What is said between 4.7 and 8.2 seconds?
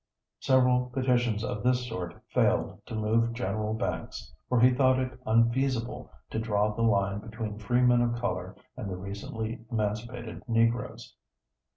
thought it unfeasible to draw the line between free men of